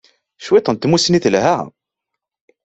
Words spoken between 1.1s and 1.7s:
telha.